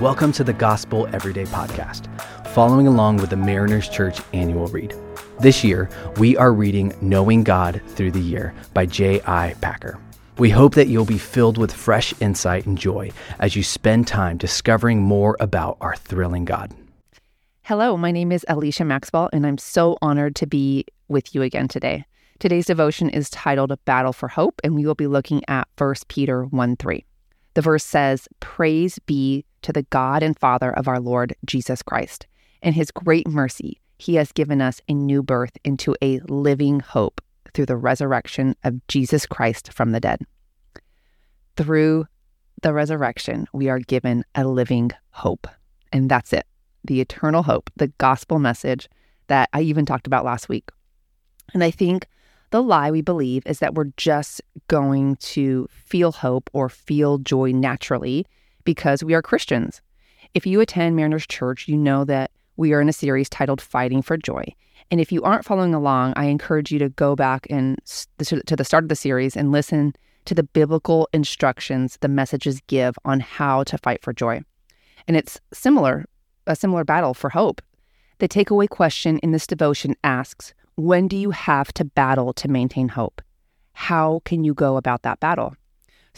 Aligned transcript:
Welcome 0.00 0.30
to 0.34 0.44
the 0.44 0.52
Gospel 0.52 1.08
Everyday 1.12 1.42
Podcast, 1.46 2.06
following 2.50 2.86
along 2.86 3.16
with 3.16 3.30
the 3.30 3.36
Mariners 3.36 3.88
Church 3.88 4.20
annual 4.32 4.68
read. 4.68 4.94
This 5.40 5.64
year, 5.64 5.90
we 6.18 6.36
are 6.36 6.52
reading 6.52 6.94
Knowing 7.00 7.42
God 7.42 7.82
Through 7.88 8.12
the 8.12 8.20
Year 8.20 8.54
by 8.74 8.86
J.I. 8.86 9.56
Packer. 9.60 9.98
We 10.38 10.50
hope 10.50 10.76
that 10.76 10.86
you'll 10.86 11.04
be 11.04 11.18
filled 11.18 11.58
with 11.58 11.72
fresh 11.72 12.14
insight 12.20 12.64
and 12.64 12.78
joy 12.78 13.10
as 13.40 13.56
you 13.56 13.64
spend 13.64 14.06
time 14.06 14.36
discovering 14.36 15.02
more 15.02 15.36
about 15.40 15.78
our 15.80 15.96
thrilling 15.96 16.44
God. 16.44 16.72
Hello, 17.62 17.96
my 17.96 18.12
name 18.12 18.30
is 18.30 18.46
Alicia 18.48 18.84
Maxwell, 18.84 19.28
and 19.32 19.44
I'm 19.44 19.58
so 19.58 19.98
honored 20.00 20.36
to 20.36 20.46
be 20.46 20.84
with 21.08 21.34
you 21.34 21.42
again 21.42 21.66
today. 21.66 22.04
Today's 22.38 22.66
devotion 22.66 23.10
is 23.10 23.30
titled 23.30 23.76
Battle 23.84 24.12
for 24.12 24.28
Hope, 24.28 24.60
and 24.62 24.76
we 24.76 24.86
will 24.86 24.94
be 24.94 25.08
looking 25.08 25.42
at 25.48 25.66
1 25.76 25.94
Peter 26.06 26.44
1 26.44 26.76
3. 26.76 27.04
The 27.54 27.62
verse 27.62 27.84
says, 27.84 28.28
Praise 28.38 29.00
be 29.00 29.44
to 29.62 29.72
the 29.72 29.84
God 29.84 30.22
and 30.22 30.38
Father 30.38 30.70
of 30.76 30.88
our 30.88 31.00
Lord 31.00 31.34
Jesus 31.44 31.82
Christ. 31.82 32.26
In 32.62 32.72
his 32.72 32.90
great 32.90 33.28
mercy, 33.28 33.80
he 33.98 34.14
has 34.14 34.32
given 34.32 34.60
us 34.60 34.80
a 34.88 34.94
new 34.94 35.22
birth 35.22 35.56
into 35.64 35.94
a 36.02 36.20
living 36.28 36.80
hope 36.80 37.20
through 37.54 37.66
the 37.66 37.76
resurrection 37.76 38.54
of 38.64 38.86
Jesus 38.88 39.26
Christ 39.26 39.72
from 39.72 39.92
the 39.92 40.00
dead. 40.00 40.20
Through 41.56 42.06
the 42.62 42.72
resurrection, 42.72 43.46
we 43.52 43.68
are 43.68 43.78
given 43.78 44.24
a 44.34 44.44
living 44.44 44.90
hope. 45.10 45.46
And 45.92 46.10
that's 46.10 46.32
it 46.32 46.46
the 46.84 47.00
eternal 47.00 47.42
hope, 47.42 47.70
the 47.76 47.88
gospel 47.98 48.38
message 48.38 48.88
that 49.26 49.48
I 49.52 49.60
even 49.62 49.84
talked 49.84 50.06
about 50.06 50.24
last 50.24 50.48
week. 50.48 50.70
And 51.52 51.62
I 51.62 51.70
think 51.70 52.06
the 52.50 52.62
lie 52.62 52.90
we 52.90 53.02
believe 53.02 53.42
is 53.46 53.58
that 53.58 53.74
we're 53.74 53.92
just 53.96 54.40
going 54.68 55.16
to 55.16 55.68
feel 55.70 56.12
hope 56.12 56.48
or 56.52 56.68
feel 56.68 57.18
joy 57.18 57.52
naturally 57.52 58.26
because 58.68 59.02
we 59.02 59.14
are 59.14 59.22
Christians. 59.22 59.80
If 60.34 60.46
you 60.46 60.60
attend 60.60 60.94
Mariners 60.94 61.26
Church, 61.26 61.68
you 61.68 61.74
know 61.78 62.04
that 62.04 62.30
we 62.58 62.74
are 62.74 62.82
in 62.82 62.88
a 62.90 62.92
series 62.92 63.30
titled 63.30 63.62
Fighting 63.62 64.02
for 64.02 64.18
Joy. 64.18 64.44
And 64.90 65.00
if 65.00 65.10
you 65.10 65.22
aren't 65.22 65.46
following 65.46 65.72
along, 65.72 66.12
I 66.16 66.26
encourage 66.26 66.70
you 66.70 66.78
to 66.80 66.90
go 66.90 67.16
back 67.16 67.46
and 67.48 67.78
to 67.86 68.56
the 68.56 68.64
start 68.64 68.84
of 68.84 68.90
the 68.90 68.94
series 68.94 69.38
and 69.38 69.52
listen 69.52 69.94
to 70.26 70.34
the 70.34 70.42
biblical 70.42 71.08
instructions 71.14 71.96
the 72.02 72.08
messages 72.08 72.60
give 72.66 72.94
on 73.06 73.20
how 73.20 73.64
to 73.64 73.78
fight 73.78 74.02
for 74.02 74.12
joy. 74.12 74.42
And 75.06 75.16
it's 75.16 75.40
similar, 75.50 76.04
a 76.46 76.54
similar 76.54 76.84
battle 76.84 77.14
for 77.14 77.30
hope. 77.30 77.62
The 78.18 78.28
takeaway 78.28 78.68
question 78.68 79.16
in 79.20 79.32
this 79.32 79.46
devotion 79.46 79.96
asks 80.04 80.52
when 80.74 81.08
do 81.08 81.16
you 81.16 81.30
have 81.30 81.72
to 81.72 81.86
battle 81.86 82.34
to 82.34 82.48
maintain 82.48 82.88
hope? 82.88 83.22
How 83.72 84.20
can 84.26 84.44
you 84.44 84.52
go 84.52 84.76
about 84.76 85.04
that 85.04 85.20
battle? 85.20 85.56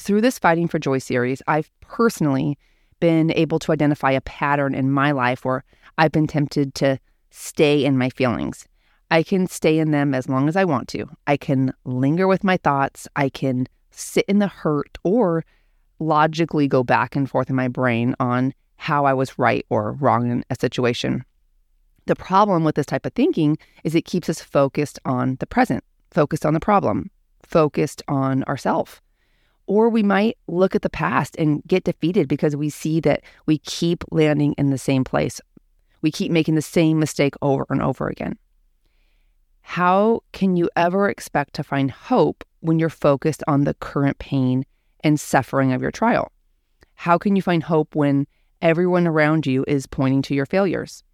Through 0.00 0.22
this 0.22 0.38
Fighting 0.38 0.66
for 0.66 0.78
Joy 0.78 0.96
series, 0.96 1.42
I've 1.46 1.70
personally 1.82 2.56
been 3.00 3.30
able 3.32 3.58
to 3.58 3.70
identify 3.70 4.12
a 4.12 4.22
pattern 4.22 4.74
in 4.74 4.90
my 4.90 5.10
life 5.10 5.44
where 5.44 5.62
I've 5.98 6.10
been 6.10 6.26
tempted 6.26 6.74
to 6.76 6.98
stay 7.30 7.84
in 7.84 7.98
my 7.98 8.08
feelings. 8.08 8.66
I 9.10 9.22
can 9.22 9.46
stay 9.46 9.78
in 9.78 9.90
them 9.90 10.14
as 10.14 10.26
long 10.26 10.48
as 10.48 10.56
I 10.56 10.64
want 10.64 10.88
to. 10.88 11.04
I 11.26 11.36
can 11.36 11.74
linger 11.84 12.26
with 12.26 12.42
my 12.42 12.56
thoughts. 12.56 13.08
I 13.14 13.28
can 13.28 13.66
sit 13.90 14.24
in 14.26 14.38
the 14.38 14.46
hurt 14.46 14.96
or 15.04 15.44
logically 15.98 16.66
go 16.66 16.82
back 16.82 17.14
and 17.14 17.28
forth 17.28 17.50
in 17.50 17.56
my 17.56 17.68
brain 17.68 18.14
on 18.18 18.54
how 18.76 19.04
I 19.04 19.12
was 19.12 19.38
right 19.38 19.66
or 19.68 19.92
wrong 19.92 20.30
in 20.30 20.44
a 20.48 20.56
situation. 20.58 21.26
The 22.06 22.16
problem 22.16 22.64
with 22.64 22.74
this 22.74 22.86
type 22.86 23.04
of 23.04 23.12
thinking 23.12 23.58
is 23.84 23.94
it 23.94 24.06
keeps 24.06 24.30
us 24.30 24.40
focused 24.40 24.98
on 25.04 25.36
the 25.40 25.46
present, 25.46 25.84
focused 26.10 26.46
on 26.46 26.54
the 26.54 26.58
problem, 26.58 27.10
focused 27.42 28.02
on 28.08 28.44
ourself. 28.44 29.02
Or 29.70 29.88
we 29.88 30.02
might 30.02 30.36
look 30.48 30.74
at 30.74 30.82
the 30.82 30.90
past 30.90 31.36
and 31.38 31.62
get 31.64 31.84
defeated 31.84 32.26
because 32.26 32.56
we 32.56 32.70
see 32.70 32.98
that 33.02 33.22
we 33.46 33.58
keep 33.58 34.02
landing 34.10 34.52
in 34.58 34.70
the 34.70 34.76
same 34.76 35.04
place. 35.04 35.40
We 36.02 36.10
keep 36.10 36.32
making 36.32 36.56
the 36.56 36.60
same 36.60 36.98
mistake 36.98 37.36
over 37.40 37.64
and 37.70 37.80
over 37.80 38.08
again. 38.08 38.36
How 39.60 40.22
can 40.32 40.56
you 40.56 40.68
ever 40.74 41.08
expect 41.08 41.54
to 41.54 41.62
find 41.62 41.88
hope 41.88 42.42
when 42.58 42.80
you're 42.80 42.88
focused 42.88 43.44
on 43.46 43.62
the 43.62 43.74
current 43.74 44.18
pain 44.18 44.66
and 45.04 45.20
suffering 45.20 45.72
of 45.72 45.82
your 45.82 45.92
trial? 45.92 46.32
How 46.94 47.16
can 47.16 47.36
you 47.36 47.42
find 47.42 47.62
hope 47.62 47.94
when 47.94 48.26
everyone 48.60 49.06
around 49.06 49.46
you 49.46 49.64
is 49.68 49.86
pointing 49.86 50.22
to 50.22 50.34
your 50.34 50.46
failures? 50.46 51.04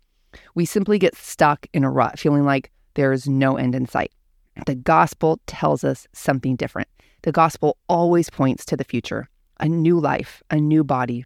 We 0.54 0.64
simply 0.64 0.98
get 0.98 1.14
stuck 1.14 1.66
in 1.74 1.84
a 1.84 1.90
rut, 1.90 2.18
feeling 2.18 2.46
like 2.46 2.72
there 2.94 3.12
is 3.12 3.28
no 3.28 3.58
end 3.58 3.74
in 3.74 3.84
sight. 3.84 4.12
The 4.64 4.76
gospel 4.76 5.40
tells 5.46 5.84
us 5.84 6.08
something 6.14 6.56
different. 6.56 6.88
The 7.26 7.32
gospel 7.32 7.76
always 7.88 8.30
points 8.30 8.64
to 8.66 8.76
the 8.76 8.84
future 8.84 9.28
a 9.58 9.68
new 9.68 9.98
life, 9.98 10.44
a 10.48 10.60
new 10.60 10.84
body, 10.84 11.24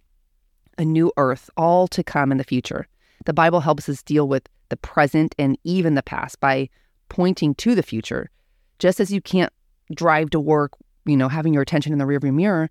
a 0.78 0.84
new 0.84 1.12
earth, 1.19 1.50
all 1.59 1.87
to 1.88 2.03
come 2.03 2.33
in 2.33 2.38
the 2.38 2.44
future. 2.44 2.87
The 3.27 3.34
Bible 3.34 3.61
helps 3.61 3.87
us 3.87 4.03
deal 4.03 4.27
with 4.27 4.49
the 4.71 4.78
present 4.78 5.34
and 5.39 5.59
even 5.62 5.97
the 5.97 6.03
past 6.03 6.41
by 6.41 6.71
pointing 7.10 7.55
to 7.56 7.75
the 7.75 7.83
future. 7.83 8.31
Just 8.78 8.99
as 8.99 9.12
you 9.12 9.21
can't 9.21 9.53
drive 9.94 10.31
to 10.31 10.41
work, 10.41 10.72
you 11.05 11.19
know, 11.19 11.28
having 11.28 11.53
your 11.53 11.62
attention 11.62 11.93
in 11.93 11.99
the 11.99 12.06
rearview 12.06 12.33
mirror, 12.33 12.71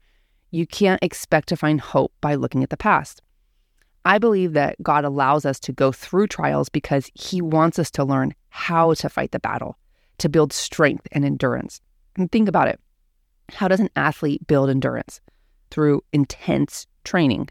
you 0.49 0.65
can't 0.65 1.03
expect 1.03 1.49
to 1.49 1.55
find 1.55 1.79
hope 1.79 2.11
by 2.21 2.33
looking 2.33 2.63
at 2.63 2.71
the 2.71 2.77
past. 2.77 3.21
I 4.05 4.17
believe 4.17 4.53
that 4.53 4.81
God 4.81 5.05
allows 5.05 5.45
us 5.45 5.59
to 5.59 5.71
go 5.71 5.91
through 5.91 6.29
trials 6.29 6.67
because 6.67 7.11
He 7.13 7.43
wants 7.43 7.77
us 7.77 7.91
to 7.91 8.03
learn 8.03 8.33
how 8.49 8.95
to 8.95 9.07
fight 9.07 9.33
the 9.33 9.39
battle, 9.39 9.77
to 10.17 10.29
build 10.29 10.51
strength 10.51 11.07
and 11.11 11.23
endurance. 11.23 11.79
And 12.17 12.31
think 12.31 12.49
about 12.49 12.69
it 12.69 12.79
how 13.53 13.67
does 13.67 13.79
an 13.79 13.89
athlete 13.95 14.45
build 14.47 14.69
endurance? 14.69 15.21
Through 15.71 16.01
intense 16.13 16.87
training. 17.03 17.49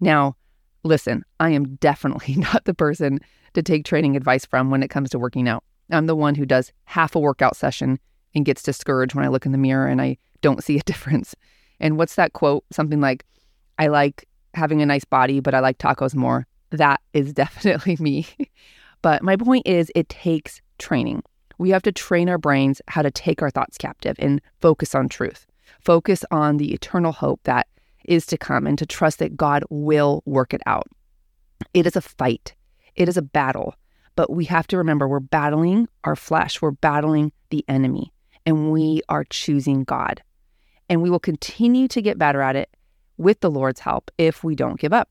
Now, 0.00 0.36
listen, 0.84 1.24
I 1.38 1.50
am 1.50 1.76
definitely 1.76 2.34
not 2.36 2.64
the 2.64 2.74
person 2.74 3.20
to 3.54 3.62
take 3.62 3.84
training 3.84 4.16
advice 4.16 4.44
from 4.44 4.70
when 4.70 4.82
it 4.82 4.88
comes 4.90 5.10
to 5.10 5.18
working 5.18 5.48
out. 5.48 5.64
I'm 5.90 6.06
the 6.06 6.16
one 6.16 6.34
who 6.34 6.46
does 6.46 6.72
half 6.84 7.14
a 7.14 7.20
workout 7.20 7.56
session 7.56 7.98
and 8.34 8.44
gets 8.44 8.62
discouraged 8.62 9.14
when 9.14 9.24
I 9.24 9.28
look 9.28 9.46
in 9.46 9.52
the 9.52 9.58
mirror 9.58 9.88
and 9.88 10.00
I 10.00 10.18
don't 10.40 10.62
see 10.62 10.78
a 10.78 10.82
difference. 10.84 11.34
And 11.80 11.96
what's 11.96 12.14
that 12.14 12.32
quote? 12.32 12.64
Something 12.70 13.00
like, 13.00 13.24
I 13.78 13.88
like 13.88 14.28
having 14.54 14.82
a 14.82 14.86
nice 14.86 15.04
body, 15.04 15.40
but 15.40 15.54
I 15.54 15.60
like 15.60 15.78
tacos 15.78 16.14
more. 16.14 16.46
That 16.70 17.00
is 17.12 17.32
definitely 17.34 17.96
me. 17.98 18.26
but 19.02 19.22
my 19.22 19.36
point 19.36 19.66
is, 19.66 19.90
it 19.94 20.08
takes 20.08 20.60
training. 20.78 21.22
We 21.60 21.68
have 21.68 21.82
to 21.82 21.92
train 21.92 22.30
our 22.30 22.38
brains 22.38 22.80
how 22.88 23.02
to 23.02 23.10
take 23.10 23.42
our 23.42 23.50
thoughts 23.50 23.76
captive 23.76 24.16
and 24.18 24.40
focus 24.62 24.94
on 24.94 25.10
truth, 25.10 25.46
focus 25.78 26.24
on 26.30 26.56
the 26.56 26.72
eternal 26.72 27.12
hope 27.12 27.42
that 27.44 27.66
is 28.06 28.24
to 28.28 28.38
come, 28.38 28.66
and 28.66 28.78
to 28.78 28.86
trust 28.86 29.18
that 29.18 29.36
God 29.36 29.62
will 29.68 30.22
work 30.24 30.54
it 30.54 30.62
out. 30.64 30.88
It 31.74 31.86
is 31.86 31.96
a 31.96 32.00
fight, 32.00 32.54
it 32.94 33.10
is 33.10 33.18
a 33.18 33.22
battle, 33.22 33.74
but 34.16 34.32
we 34.32 34.46
have 34.46 34.68
to 34.68 34.78
remember 34.78 35.06
we're 35.06 35.20
battling 35.20 35.86
our 36.04 36.16
flesh, 36.16 36.62
we're 36.62 36.70
battling 36.70 37.30
the 37.50 37.62
enemy, 37.68 38.10
and 38.46 38.72
we 38.72 39.02
are 39.10 39.24
choosing 39.24 39.84
God. 39.84 40.22
And 40.88 41.02
we 41.02 41.10
will 41.10 41.20
continue 41.20 41.88
to 41.88 42.00
get 42.00 42.16
better 42.16 42.40
at 42.40 42.56
it 42.56 42.74
with 43.18 43.40
the 43.40 43.50
Lord's 43.50 43.80
help 43.80 44.10
if 44.16 44.42
we 44.42 44.54
don't 44.54 44.80
give 44.80 44.94
up. 44.94 45.10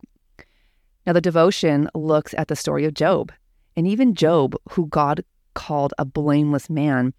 Now, 1.05 1.13
the 1.13 1.21
devotion 1.21 1.91
looks 1.93 2.33
at 2.39 2.47
the 2.47 2.55
story 2.55 2.85
of 2.85 2.95
Job. 2.95 3.31
And 3.77 3.85
even 3.85 4.15
Job, 4.15 4.55
who 4.71 4.87
God 4.87 5.23
called 5.59 5.93
a 5.97 6.05
blameless 6.05 6.69
man, 6.69 7.13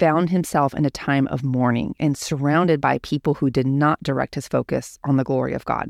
found 0.00 0.28
himself 0.28 0.74
in 0.74 0.84
a 0.84 0.90
time 0.90 1.28
of 1.28 1.44
mourning 1.44 1.94
and 2.00 2.18
surrounded 2.18 2.80
by 2.80 2.98
people 2.98 3.34
who 3.34 3.48
did 3.48 3.66
not 3.66 4.02
direct 4.02 4.34
his 4.34 4.48
focus 4.48 4.98
on 5.04 5.16
the 5.16 5.24
glory 5.24 5.54
of 5.54 5.64
God. 5.64 5.88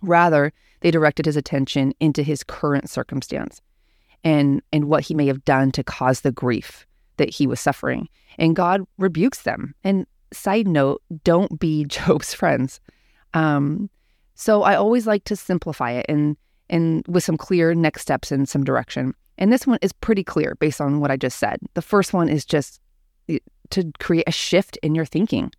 Rather, 0.00 0.50
they 0.80 0.90
directed 0.90 1.26
his 1.26 1.36
attention 1.36 1.92
into 2.00 2.22
his 2.22 2.42
current 2.42 2.88
circumstance 2.88 3.60
and, 4.24 4.62
and 4.72 4.86
what 4.86 5.04
he 5.04 5.14
may 5.14 5.26
have 5.26 5.44
done 5.44 5.70
to 5.72 5.84
cause 5.84 6.22
the 6.22 6.32
grief 6.32 6.86
that 7.18 7.28
he 7.28 7.46
was 7.46 7.60
suffering. 7.60 8.08
And 8.38 8.56
God 8.56 8.86
rebukes 8.96 9.42
them. 9.42 9.74
And 9.84 10.06
side 10.32 10.66
note, 10.66 11.02
don't 11.22 11.60
be 11.60 11.84
Job's 11.96 12.32
friends. 12.32 12.80
Um, 13.34 13.90
so 14.34 14.62
I 14.62 14.74
always 14.74 15.06
like 15.06 15.24
to 15.24 15.36
simplify 15.36 15.90
it 15.92 16.06
and 16.08 16.38
and 16.70 17.04
with 17.08 17.24
some 17.24 17.36
clear 17.36 17.74
next 17.74 18.00
steps 18.00 18.30
and 18.32 18.48
some 18.48 18.62
direction. 18.62 19.12
And 19.40 19.52
this 19.52 19.66
one 19.66 19.78
is 19.82 19.92
pretty 19.92 20.22
clear 20.22 20.54
based 20.60 20.80
on 20.80 21.00
what 21.00 21.10
I 21.10 21.16
just 21.16 21.38
said. 21.38 21.58
The 21.74 21.82
first 21.82 22.12
one 22.12 22.28
is 22.28 22.44
just 22.44 22.80
eh, 23.28 23.38
to 23.70 23.90
create 23.98 24.28
a 24.28 24.32
shift 24.32 24.78
in 24.82 24.94
your 24.94 25.06
thinking. 25.06 25.50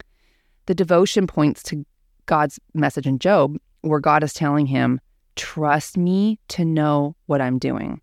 The 0.67 0.75
devotion 0.75 1.27
points 1.27 1.63
to 1.63 1.85
God's 2.27 2.59
message 2.73 3.07
in 3.07 3.19
Job, 3.19 3.57
where 3.81 3.99
God 3.99 4.23
is 4.23 4.33
telling 4.33 4.67
him, 4.67 5.01
Trust 5.35 5.97
me 5.97 6.39
to 6.49 6.63
know 6.63 7.15
what 7.25 7.41
I'm 7.41 7.57
doing. 7.57 7.99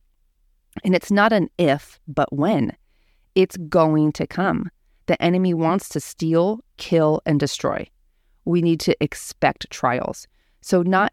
And 0.84 0.94
it's 0.94 1.10
not 1.10 1.32
an 1.32 1.48
if, 1.58 2.00
but 2.08 2.32
when. 2.32 2.76
It's 3.34 3.56
going 3.56 4.12
to 4.12 4.26
come. 4.26 4.70
The 5.06 5.22
enemy 5.22 5.54
wants 5.54 5.88
to 5.90 6.00
steal, 6.00 6.60
kill, 6.76 7.22
and 7.24 7.38
destroy 7.38 7.88
we 8.48 8.62
need 8.62 8.80
to 8.80 8.96
expect 9.00 9.70
trials. 9.70 10.26
So, 10.62 10.82
not 10.82 11.12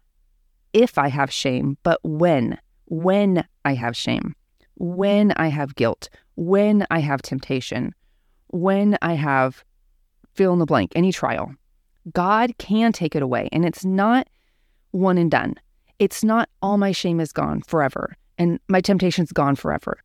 if 0.72 0.98
I 0.98 1.08
have 1.08 1.30
shame, 1.30 1.76
but 1.82 2.00
when, 2.02 2.58
when 2.86 3.44
I 3.64 3.74
have 3.74 3.96
shame, 3.96 4.34
when 4.76 5.32
I 5.32 5.48
have 5.48 5.74
guilt, 5.74 6.08
when 6.36 6.86
I 6.90 7.00
have 7.00 7.22
temptation, 7.22 7.94
when 8.48 8.96
I 9.02 9.14
have 9.14 9.64
fill 10.34 10.52
in 10.52 10.58
the 10.58 10.66
blank, 10.66 10.92
any 10.94 11.12
trial. 11.12 11.54
God 12.12 12.56
can 12.58 12.92
take 12.92 13.16
it 13.16 13.22
away. 13.22 13.48
And 13.52 13.64
it's 13.64 13.84
not 13.84 14.28
one 14.92 15.18
and 15.18 15.30
done. 15.30 15.54
It's 15.98 16.22
not 16.22 16.48
all 16.62 16.78
my 16.78 16.92
shame 16.92 17.20
is 17.20 17.32
gone 17.32 17.62
forever 17.62 18.16
and 18.38 18.60
my 18.68 18.80
temptation's 18.80 19.32
gone 19.32 19.56
forever. 19.56 19.98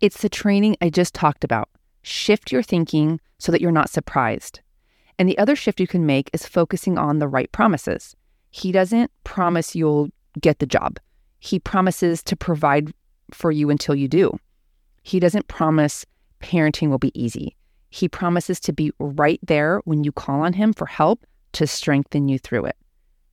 It's 0.00 0.20
the 0.20 0.28
training 0.28 0.76
I 0.80 0.90
just 0.90 1.14
talked 1.14 1.42
about. 1.44 1.68
Shift 2.02 2.52
your 2.52 2.62
thinking 2.62 3.20
so 3.38 3.50
that 3.50 3.60
you're 3.60 3.72
not 3.72 3.90
surprised. 3.90 4.60
And 5.18 5.28
the 5.28 5.38
other 5.38 5.56
shift 5.56 5.80
you 5.80 5.86
can 5.86 6.06
make 6.06 6.30
is 6.32 6.46
focusing 6.46 6.98
on 6.98 7.18
the 7.18 7.28
right 7.28 7.50
promises. 7.52 8.14
He 8.50 8.72
doesn't 8.72 9.10
promise 9.24 9.74
you'll 9.74 10.10
get 10.40 10.58
the 10.58 10.66
job, 10.66 10.98
He 11.38 11.58
promises 11.58 12.22
to 12.24 12.36
provide 12.36 12.92
for 13.34 13.50
you 13.50 13.70
until 13.70 13.94
you 13.94 14.08
do. 14.08 14.38
He 15.02 15.20
doesn't 15.20 15.48
promise 15.48 16.04
parenting 16.42 16.88
will 16.90 16.98
be 16.98 17.18
easy. 17.20 17.56
He 17.90 18.08
promises 18.08 18.58
to 18.60 18.72
be 18.72 18.92
right 18.98 19.40
there 19.42 19.80
when 19.84 20.04
you 20.04 20.12
call 20.12 20.40
on 20.40 20.54
Him 20.54 20.72
for 20.72 20.86
help 20.86 21.26
to 21.52 21.66
strengthen 21.66 22.28
you 22.28 22.38
through 22.38 22.66
it. 22.66 22.76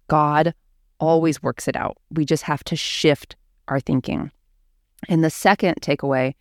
God 0.08 0.54
always 1.00 1.42
works 1.42 1.68
it 1.68 1.76
out. 1.76 1.98
We 2.12 2.26
just 2.26 2.44
have 2.44 2.64
to 2.66 2.76
shift 2.76 3.36
our 3.68 3.80
thinking. 3.80 4.32
And 5.08 5.24
the 5.24 5.30
second 5.30 5.76
takeaway 5.82 6.34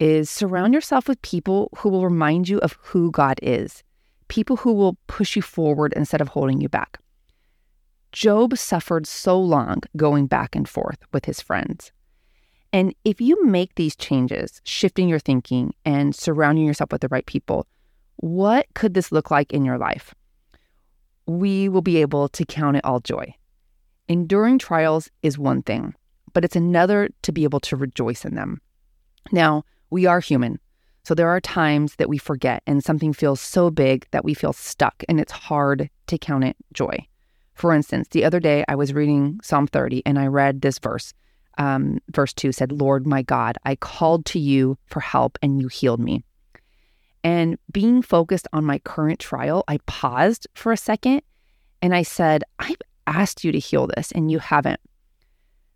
is 0.00 0.28
surround 0.28 0.74
yourself 0.74 1.06
with 1.06 1.22
people 1.22 1.70
who 1.76 1.90
will 1.90 2.04
remind 2.04 2.48
you 2.48 2.58
of 2.58 2.76
who 2.80 3.10
God 3.12 3.38
is, 3.42 3.84
people 4.28 4.56
who 4.56 4.72
will 4.72 4.96
push 5.06 5.36
you 5.36 5.42
forward 5.42 5.92
instead 5.94 6.20
of 6.20 6.28
holding 6.28 6.60
you 6.60 6.68
back. 6.68 6.98
Job 8.12 8.58
suffered 8.58 9.06
so 9.06 9.38
long 9.38 9.82
going 9.96 10.26
back 10.26 10.56
and 10.56 10.68
forth 10.68 10.98
with 11.12 11.26
his 11.26 11.40
friends. 11.40 11.92
And 12.72 12.94
if 13.04 13.20
you 13.20 13.44
make 13.44 13.74
these 13.74 13.96
changes, 13.96 14.60
shifting 14.64 15.08
your 15.08 15.18
thinking 15.18 15.74
and 15.84 16.14
surrounding 16.14 16.64
yourself 16.64 16.92
with 16.92 17.00
the 17.00 17.08
right 17.08 17.26
people, 17.26 17.66
what 18.16 18.66
could 18.74 18.94
this 18.94 19.10
look 19.10 19.30
like 19.30 19.52
in 19.52 19.64
your 19.64 19.78
life? 19.78 20.14
We 21.26 21.68
will 21.68 21.82
be 21.82 21.98
able 21.98 22.28
to 22.28 22.44
count 22.44 22.76
it 22.76 22.84
all 22.84 23.00
joy. 23.00 23.34
Enduring 24.08 24.58
trials 24.58 25.10
is 25.22 25.38
one 25.38 25.62
thing, 25.62 25.94
but 26.32 26.44
it's 26.44 26.56
another 26.56 27.10
to 27.22 27.32
be 27.32 27.44
able 27.44 27.60
to 27.60 27.76
rejoice 27.76 28.24
in 28.24 28.34
them. 28.34 28.60
Now, 29.32 29.64
we 29.90 30.06
are 30.06 30.20
human. 30.20 30.58
So 31.04 31.14
there 31.14 31.28
are 31.28 31.40
times 31.40 31.96
that 31.96 32.08
we 32.08 32.18
forget 32.18 32.62
and 32.66 32.84
something 32.84 33.12
feels 33.12 33.40
so 33.40 33.70
big 33.70 34.06
that 34.10 34.24
we 34.24 34.34
feel 34.34 34.52
stuck 34.52 35.02
and 35.08 35.18
it's 35.18 35.32
hard 35.32 35.88
to 36.08 36.18
count 36.18 36.44
it 36.44 36.56
joy. 36.72 37.06
For 37.54 37.72
instance, 37.72 38.08
the 38.10 38.24
other 38.24 38.40
day 38.40 38.64
I 38.68 38.74
was 38.74 38.92
reading 38.92 39.40
Psalm 39.42 39.66
30 39.66 40.02
and 40.06 40.18
I 40.18 40.26
read 40.26 40.60
this 40.60 40.78
verse. 40.78 41.12
Um, 41.58 41.98
verse 42.10 42.32
2 42.32 42.52
said, 42.52 42.72
Lord 42.72 43.06
my 43.06 43.22
God, 43.22 43.58
I 43.64 43.76
called 43.76 44.24
to 44.26 44.38
you 44.38 44.78
for 44.86 45.00
help 45.00 45.38
and 45.42 45.60
you 45.60 45.68
healed 45.68 46.00
me. 46.00 46.24
And 47.22 47.58
being 47.70 48.02
focused 48.02 48.48
on 48.52 48.64
my 48.64 48.78
current 48.78 49.18
trial, 49.18 49.64
I 49.68 49.78
paused 49.86 50.46
for 50.54 50.72
a 50.72 50.76
second 50.76 51.22
and 51.82 51.94
I 51.94 52.02
said, 52.02 52.44
I've 52.58 52.80
asked 53.06 53.44
you 53.44 53.52
to 53.52 53.58
heal 53.58 53.86
this 53.86 54.12
and 54.12 54.30
you 54.30 54.38
haven't. 54.38 54.80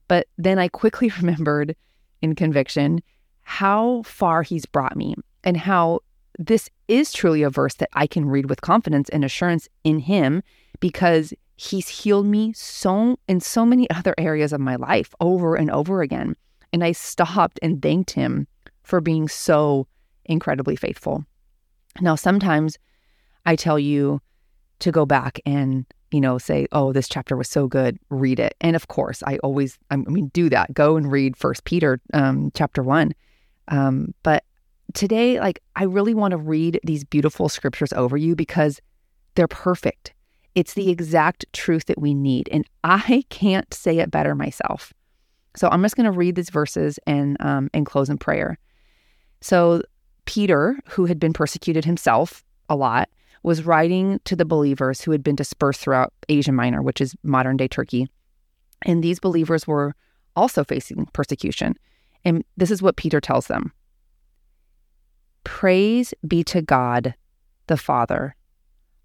But 0.09 0.27
then 0.39 0.59
I 0.59 0.69
quickly 0.69 1.13
remembered 1.21 1.77
in 2.23 2.35
conviction 2.35 3.03
how 3.43 4.03
far 4.03 4.43
he's 4.43 4.65
brought 4.65 4.97
me 4.97 5.15
and 5.43 5.57
how 5.57 6.01
this 6.39 6.71
is 6.89 7.13
truly 7.13 7.43
a 7.43 7.51
verse 7.51 7.75
that 7.75 7.91
I 7.93 8.07
can 8.07 8.27
read 8.27 8.49
with 8.49 8.63
confidence 8.63 9.09
and 9.11 9.25
assurance 9.25 9.69
in 9.85 10.01
him 10.01 10.43
because 10.81 11.33
he's 11.57 11.89
healed 11.89 12.27
me 12.27 12.53
so 12.53 13.19
in 13.29 13.41
so 13.41 13.65
many 13.65 13.89
other 13.99 14.15
areas 14.19 14.53
of 14.53 14.61
my 14.61 14.77
life 14.77 15.15
over 15.21 15.57
and 15.57 15.71
over 15.71 16.03
again. 16.03 16.37
And 16.73 16.83
I 16.83 16.93
stopped 16.93 17.59
and 17.63 17.81
thanked 17.81 18.11
him 18.11 18.47
for 18.83 19.01
being 19.01 19.29
so 19.29 19.87
incredibly 20.25 20.77
faithful. 20.77 21.25
Now, 22.01 22.17
sometimes 22.17 22.79
I 23.47 23.57
tell 23.57 23.79
you 23.79 24.21
to 24.81 24.91
go 24.91 25.07
back 25.07 25.41
and 25.47 25.87
you 26.15 26.21
know, 26.21 26.39
say, 26.39 26.69
"Oh, 26.71 26.93
this 26.93 27.09
chapter 27.09 27.37
was 27.37 27.49
so 27.49 27.67
good, 27.67 27.99
read 28.09 28.39
it." 28.39 28.55
And 28.61 28.77
of 28.77 28.87
course, 28.87 29.21
I 29.27 29.39
always, 29.39 29.77
I 29.91 29.97
mean, 29.97 30.29
do 30.29 30.49
that. 30.49 30.73
Go 30.73 30.97
and 30.97 31.11
read 31.11 31.37
First 31.37 31.65
Peter, 31.65 32.01
um, 32.13 32.53
chapter 32.55 32.85
one. 32.85 33.17
Um, 33.67 34.15
but 34.23 34.45
today, 34.93 35.41
like, 35.41 35.61
I 35.75 35.83
really 35.83 36.15
want 36.15 36.31
to 36.31 36.37
read 36.37 36.79
these 36.85 37.03
beautiful 37.03 37.49
scriptures 37.49 37.93
over 37.95 38.17
you 38.17 38.37
because 38.37 38.81
they're 39.35 39.49
perfect. 39.49 40.14
It's 40.55 40.75
the 40.75 40.91
exact 40.91 41.45
truth 41.53 41.87
that 41.87 42.01
we 42.01 42.15
need, 42.15 42.49
and 42.53 42.65
I 42.85 43.25
can't 43.31 43.73
say 43.73 43.99
it 43.99 44.11
better 44.11 44.35
myself. 44.35 44.93
So 45.57 45.69
I'm 45.71 45.83
just 45.83 45.97
going 45.97 46.11
to 46.11 46.17
read 46.17 46.35
these 46.35 46.51
verses 46.51 46.99
and 47.07 47.37
um, 47.41 47.71
and 47.73 47.87
close 47.87 48.09
in 48.09 48.19
prayer. 48.19 48.59
So 49.41 49.83
Peter, 50.27 50.79
who 50.89 51.05
had 51.07 51.21
been 51.21 51.33
persecuted 51.33 51.85
himself 51.85 52.45
a 52.69 52.77
lot, 52.77 53.09
was 53.43 53.65
writing 53.65 54.21
to 54.25 54.35
the 54.35 54.45
believers 54.45 55.03
who 55.03 55.11
had 55.13 55.23
been 55.23 55.37
dispersed 55.37 55.81
throughout 55.81 56.13
Asia 56.29 56.51
Minor, 56.51 56.83
which 56.83 57.01
is 57.01 57.15
modern 57.23 57.57
day 57.57 57.69
Turkey. 57.69 58.09
And 58.83 59.05
these 59.05 59.21
believers 59.21 59.67
were 59.67 59.95
also 60.35 60.65
facing 60.65 61.07
persecution. 61.13 61.77
And 62.25 62.45
this 62.57 62.71
is 62.71 62.83
what 62.83 62.97
Peter 62.97 63.21
tells 63.21 63.47
them 63.47 63.73
Praise 65.45 66.15
be 66.27 66.43
to 66.45 66.63
God, 66.63 67.15
the 67.67 67.77
Father, 67.77 68.35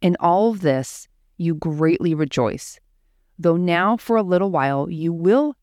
In 0.00 0.16
all 0.18 0.50
of 0.50 0.60
this, 0.60 1.08
you 1.36 1.54
greatly 1.54 2.14
rejoice, 2.14 2.80
though 3.38 3.56
now 3.56 3.96
for 3.96 4.16
a 4.16 4.22
little 4.22 4.50
while 4.50 4.90
you 4.90 5.12
will 5.12 5.56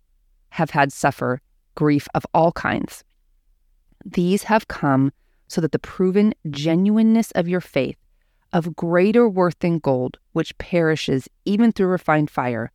have 0.50 0.72
had 0.72 0.92
suffer 0.92 1.42
grief 1.76 2.08
of 2.16 2.26
all 2.34 2.52
kinds. 2.52 3.04
These 4.06 4.44
have 4.44 4.68
come 4.68 5.12
so 5.48 5.62
that 5.62 5.72
the 5.72 5.80
proven 5.80 6.34
genuineness 6.50 7.32
of 7.32 7.48
your 7.48 7.62
faith, 7.62 7.98
of 8.54 8.76
greater 8.76 9.28
worth 9.28 9.60
than 9.60 9.80
gold, 9.80 10.18
which 10.34 10.58
perishes 10.58 11.28
even 11.46 11.72
through 11.72 11.88
refined 11.88 12.30
fire, 12.30 12.72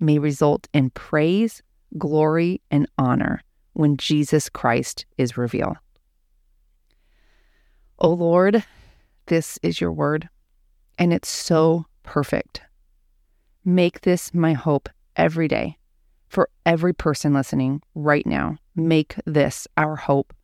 may 0.00 0.18
result 0.18 0.68
in 0.72 0.90
praise, 0.90 1.62
glory, 1.96 2.60
and 2.70 2.88
honor 2.98 3.42
when 3.72 3.96
Jesus 3.96 4.48
Christ 4.48 5.06
is 5.16 5.36
revealed. 5.36 5.76
O 7.98 8.10
Lord, 8.10 8.64
this 9.26 9.58
is 9.62 9.80
your 9.80 9.92
word, 9.92 10.28
and 10.98 11.12
it's 11.12 11.28
so 11.28 11.86
perfect. 12.02 12.62
Make 13.64 14.02
this 14.02 14.34
my 14.34 14.52
hope 14.52 14.88
every 15.16 15.48
day 15.48 15.78
for 16.28 16.48
every 16.66 16.92
person 16.92 17.32
listening 17.32 17.82
right 17.94 18.26
now. 18.26 18.56
Make 18.74 19.14
this 19.24 19.66
our 19.76 19.96
hope 19.96 20.34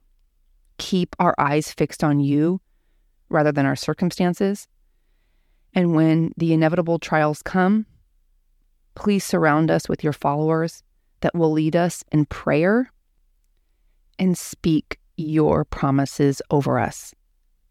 keep 0.80 1.14
our 1.19 1.35
eyes 1.38 1.71
fixed 1.71 2.02
on 2.02 2.21
you 2.21 2.59
rather 3.28 3.52
than 3.52 3.66
our 3.66 3.76
circumstances. 3.76 4.66
And 5.75 5.95
when 5.95 6.33
the 6.38 6.54
inevitable 6.54 6.99
trials 6.99 7.42
come, 7.42 7.85
please 8.95 9.23
surround 9.23 9.71
us 9.71 9.88
with 9.90 10.02
your 10.02 10.14
followers 10.14 10.83
that 11.21 11.35
will 11.35 11.52
lead 11.52 11.76
us 11.76 12.02
in 12.11 12.25
prayer 12.25 12.90
and 14.19 14.37
speak 14.37 14.99
your 15.19 15.66
promises 15.66 16.40
over 16.50 16.78
us. 16.78 17.14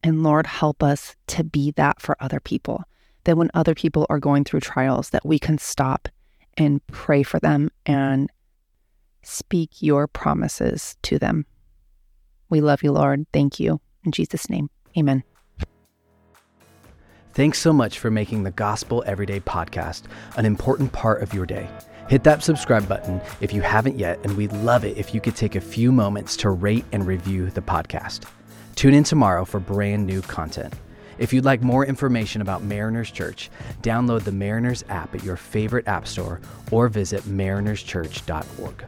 And 0.04 0.24
Lord, 0.24 0.48
help 0.48 0.82
us 0.82 1.16
to 1.28 1.44
be 1.44 1.72
that 1.72 2.02
for 2.02 2.16
other 2.20 2.40
people. 2.40 2.84
That 3.26 3.38
when 3.38 3.52
other 3.54 3.76
people 3.76 4.06
are 4.10 4.20
going 4.20 4.44
through 4.46 4.62
trials, 4.62 5.10
that 5.10 5.26
we 5.26 5.40
can 5.40 5.58
stop 5.58 6.08
and 6.58 6.86
pray 6.88 7.24
for 7.24 7.40
them 7.40 7.70
and 7.86 8.32
speak 9.22 9.82
your 9.82 10.08
promises 10.08 10.96
to 11.04 11.20
them. 11.20 11.46
We 12.50 12.62
love 12.62 12.84
you, 12.84 12.92
Lord. 12.92 13.26
Thank 13.34 13.60
you. 13.60 13.82
In 14.06 14.12
Jesus' 14.12 14.50
name, 14.50 14.70
amen. 14.98 15.24
Thanks 17.34 17.60
so 17.60 17.72
much 17.72 18.00
for 18.00 18.10
making 18.10 18.44
the 18.44 18.52
Gospel 18.52 19.04
Everyday 19.06 19.40
podcast 19.40 20.04
an 20.36 20.46
important 20.46 20.92
part 20.92 21.22
of 21.22 21.34
your 21.34 21.46
day. 21.46 21.70
Hit 22.10 22.24
that 22.24 22.44
subscribe 22.44 22.88
button 22.88 23.22
if 23.40 23.54
you 23.54 23.62
haven't 23.62 24.00
yet, 24.00 24.20
and 24.24 24.36
we'd 24.36 24.52
love 24.52 24.84
it 24.84 24.98
if 24.98 25.14
you 25.14 25.22
could 25.22 25.36
take 25.36 25.56
a 25.56 25.62
few 25.62 25.92
moments 25.92 26.36
to 26.38 26.50
rate 26.50 26.86
and 26.92 27.06
review 27.06 27.52
the 27.52 27.62
podcast. 27.62 28.26
Tune 28.80 28.94
in 28.94 29.04
tomorrow 29.04 29.44
for 29.44 29.60
brand 29.60 30.08
new 30.08 30.22
content. 30.22 30.74
If 31.18 31.34
you'd 31.34 31.44
like 31.44 31.62
more 31.62 31.86
information 31.86 32.42
about 32.42 32.64
Mariners 32.64 33.12
Church, 33.12 33.50
download 33.82 34.24
the 34.24 34.32
Mariners 34.32 34.86
app 34.88 35.14
at 35.14 35.22
your 35.22 35.36
favorite 35.36 35.86
app 35.86 36.08
store 36.08 36.40
or 36.72 36.88
visit 36.88 37.24
marinerschurch.org. 37.24 38.86